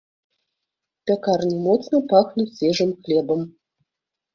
[1.11, 3.51] Пякарні моцна пахнуць свежым хлебам.